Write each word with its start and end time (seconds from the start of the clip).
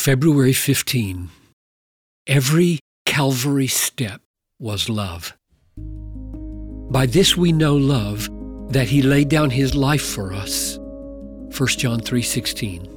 February 0.00 0.54
15. 0.54 1.28
Every 2.26 2.78
Calvary 3.04 3.66
step 3.66 4.22
was 4.58 4.88
love. 4.88 5.36
By 6.90 7.04
this 7.04 7.36
we 7.36 7.52
know 7.52 7.76
love, 7.76 8.26
that 8.72 8.88
he 8.88 9.02
laid 9.02 9.28
down 9.28 9.50
his 9.50 9.74
life 9.74 10.00
for 10.00 10.32
us. 10.32 10.78
1 11.54 11.76
John 11.76 12.00
3:16. 12.00 12.88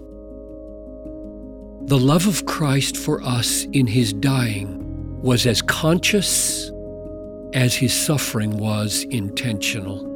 The 1.87 1.99
love 1.99 2.25
of 2.25 2.45
Christ 2.45 2.95
for 2.95 3.21
us 3.21 3.65
in 3.73 3.85
his 3.85 4.13
dying 4.13 5.21
was 5.21 5.45
as 5.45 5.61
conscious 5.61 6.71
as 7.53 7.75
his 7.75 7.93
suffering 7.93 8.55
was 8.55 9.03
intentional. 9.09 10.07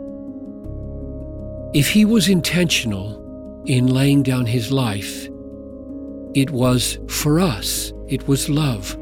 If 1.73 1.89
he 1.89 2.05
was 2.05 2.29
intentional 2.29 3.63
in 3.65 3.87
laying 3.87 4.23
down 4.23 4.45
his 4.45 4.71
life, 4.71 5.27
it 6.37 6.51
was 6.51 6.99
for 7.07 7.39
us, 7.39 7.91
it 8.07 8.27
was 8.27 8.47
love. 8.47 8.95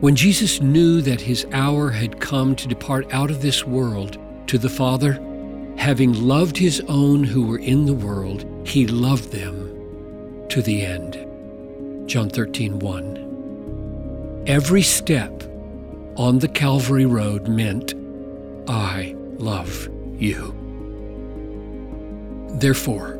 When 0.00 0.14
Jesus 0.14 0.60
knew 0.60 1.00
that 1.00 1.22
his 1.22 1.46
hour 1.52 1.88
had 1.90 2.20
come 2.20 2.54
to 2.56 2.68
depart 2.68 3.10
out 3.14 3.30
of 3.30 3.40
this 3.40 3.66
world 3.66 4.18
to 4.48 4.58
the 4.58 4.68
Father, 4.68 5.14
having 5.78 6.12
loved 6.12 6.58
his 6.58 6.82
own 6.88 7.24
who 7.24 7.46
were 7.46 7.58
in 7.58 7.86
the 7.86 7.94
world, 7.94 8.44
he 8.66 8.86
loved 8.86 9.32
them 9.32 10.46
to 10.50 10.60
the 10.60 10.84
end. 10.84 11.14
John 12.06 12.28
13, 12.28 12.78
1. 12.78 14.44
Every 14.46 14.82
step 14.82 15.42
on 16.16 16.40
the 16.40 16.48
Calvary 16.48 17.06
Road 17.06 17.48
meant, 17.48 17.94
I 18.68 19.14
love 19.38 19.88
you. 20.18 20.54
Therefore, 22.58 23.19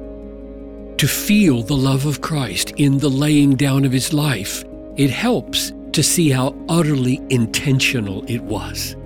to 1.00 1.09
feel 1.09 1.62
the 1.62 1.74
love 1.74 2.04
of 2.04 2.20
Christ 2.20 2.72
in 2.72 2.98
the 2.98 3.08
laying 3.08 3.54
down 3.54 3.86
of 3.86 3.91
his 3.91 4.12
life, 4.12 4.66
it 4.96 5.08
helps 5.08 5.72
to 5.92 6.02
see 6.02 6.28
how 6.28 6.54
utterly 6.69 7.22
intentional 7.30 8.22
it 8.30 8.42
was. 8.42 8.97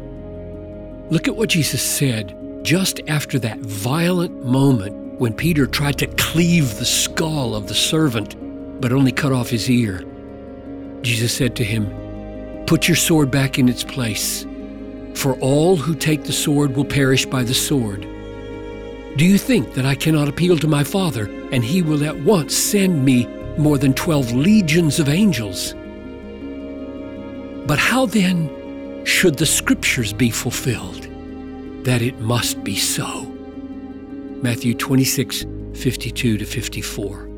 Look 1.10 1.28
at 1.28 1.36
what 1.36 1.50
Jesus 1.50 1.80
said 1.80 2.36
just 2.64 3.00
after 3.06 3.38
that 3.38 3.60
violent 3.60 4.44
moment 4.44 5.20
when 5.20 5.34
Peter 5.34 5.68
tried 5.68 5.96
to 5.98 6.08
cleave 6.16 6.78
the 6.78 6.84
skull 6.84 7.54
of 7.54 7.68
the 7.68 7.74
servant, 7.74 8.34
but 8.80 8.90
only 8.90 9.12
cut 9.12 9.30
off 9.30 9.48
his 9.48 9.70
ear. 9.70 10.02
Jesus 11.02 11.32
said 11.32 11.54
to 11.54 11.64
him, 11.64 11.86
Put 12.66 12.88
your 12.88 12.96
sword 12.96 13.30
back 13.30 13.56
in 13.56 13.68
its 13.68 13.84
place, 13.84 14.44
for 15.14 15.34
all 15.34 15.76
who 15.76 15.94
take 15.94 16.24
the 16.24 16.32
sword 16.32 16.74
will 16.74 16.84
perish 16.84 17.24
by 17.24 17.44
the 17.44 17.54
sword. 17.54 18.04
Do 19.16 19.24
you 19.24 19.38
think 19.38 19.74
that 19.74 19.86
I 19.86 19.94
cannot 19.94 20.28
appeal 20.28 20.58
to 20.58 20.66
my 20.66 20.82
Father, 20.82 21.26
and 21.52 21.64
he 21.64 21.82
will 21.82 22.02
at 22.02 22.16
once 22.16 22.56
send 22.56 23.04
me 23.04 23.26
more 23.56 23.78
than 23.78 23.94
twelve 23.94 24.32
legions 24.32 24.98
of 24.98 25.08
angels? 25.08 25.72
But 27.68 27.78
how 27.78 28.06
then 28.06 29.04
should 29.04 29.36
the 29.36 29.46
Scriptures 29.46 30.12
be 30.12 30.30
fulfilled? 30.30 31.06
That 31.84 32.02
it 32.02 32.18
must 32.18 32.64
be 32.64 32.74
so. 32.74 33.26
Matthew 34.42 34.74
26, 34.74 35.46
52 35.74 36.38
to 36.38 36.44
54. 36.44 37.28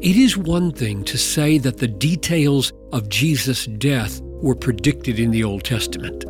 It 0.00 0.16
is 0.16 0.38
one 0.38 0.72
thing 0.72 1.04
to 1.04 1.18
say 1.18 1.58
that 1.58 1.76
the 1.76 1.88
details 1.88 2.72
of 2.92 3.10
Jesus' 3.10 3.66
death 3.66 4.22
were 4.22 4.54
predicted 4.54 5.18
in 5.18 5.30
the 5.30 5.44
Old 5.44 5.64
Testament, 5.64 6.24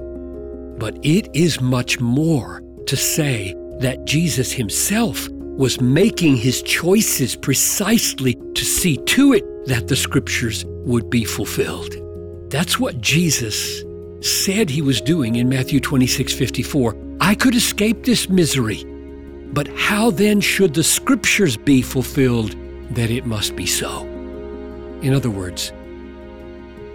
but 0.80 0.98
it 1.04 1.28
is 1.32 1.60
much 1.60 2.00
more 2.00 2.60
to 2.86 2.96
say 2.96 3.54
that 3.80 4.05
Jesus 4.05 4.53
himself 4.53 5.28
was 5.30 5.80
making 5.80 6.36
his 6.36 6.62
choices 6.62 7.36
precisely 7.36 8.34
to 8.55 8.64
see 8.64 8.97
to 8.97 9.33
it 9.33 9.67
that 9.67 9.89
the 9.89 9.97
scriptures 9.97 10.64
would 10.67 11.08
be 11.08 11.25
fulfilled. 11.25 11.95
That's 12.50 12.78
what 12.78 13.00
Jesus 13.00 13.84
said 14.20 14.70
he 14.70 14.83
was 14.83 15.00
doing 15.00 15.36
in 15.36 15.48
Matthew 15.48 15.80
26 15.80 16.33
54. 16.33 16.96
I 17.20 17.34
could 17.34 17.55
escape 17.55 18.05
this 18.05 18.29
misery, 18.29 18.84
but 19.52 19.68
how 19.77 20.11
then 20.11 20.40
should 20.40 20.74
the 20.74 20.84
scriptures 20.84 21.57
be 21.57 21.83
fulfilled 21.83 22.57
that 22.90 23.11
it 23.11 23.27
must 23.27 23.55
be 23.55 23.67
so? 23.67 24.02
In 25.02 25.14
other 25.14 25.30
words, 25.30 25.73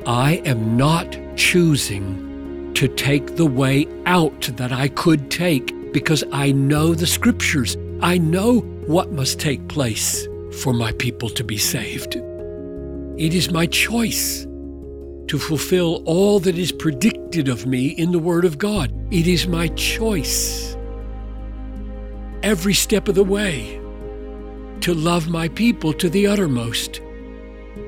I 0.06 0.42
am 0.46 0.76
not 0.76 1.18
choosing 1.36 2.74
to 2.74 2.88
take 2.88 3.36
the 3.36 3.46
way 3.46 3.88
out 4.06 4.50
that 4.56 4.72
I 4.72 4.88
could 4.88 5.30
take 5.30 5.74
because 5.92 6.24
I 6.32 6.52
know 6.52 6.94
the 6.94 7.08
scriptures. 7.08 7.78
I 8.02 8.18
know 8.18 8.60
what 8.88 9.12
must 9.12 9.40
take 9.40 9.68
place 9.68 10.28
for 10.62 10.74
my 10.74 10.92
people 10.94 11.30
to 11.30 11.44
be 11.44 11.58
saved. 11.58 12.16
It 12.16 13.34
is 13.34 13.52
my 13.52 13.66
choice 13.66 14.46
to 15.28 15.38
fulfill 15.38 16.02
all 16.06 16.40
that 16.40 16.58
is 16.58 16.72
predicted 16.72 17.50
of 17.50 17.66
me 17.66 17.90
in 17.90 18.12
the 18.12 18.20
Word 18.20 18.46
of 18.46 18.58
God. 18.58 18.92
It 19.12 19.28
is 19.28 19.48
my 19.48 19.68
choice 19.70 20.76
every 22.42 22.74
step 22.74 23.08
of 23.08 23.16
the 23.16 23.24
way 23.24 23.80
to 24.82 24.94
love 24.94 25.28
my 25.28 25.50
people 25.50 25.94
to 25.94 26.10
the 26.10 26.26
uttermost. 26.26 27.00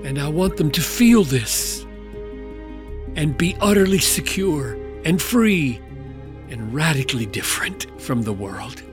And 0.04 0.20
I 0.20 0.28
want 0.28 0.58
them 0.58 0.72
to 0.72 0.82
feel 0.82 1.24
this 1.24 1.86
and 3.16 3.38
be 3.38 3.56
utterly 3.62 4.00
secure 4.00 4.78
and 5.06 5.22
free 5.22 5.82
and 6.52 6.74
radically 6.74 7.26
different 7.26 7.88
from 8.00 8.22
the 8.22 8.34
world. 8.34 8.84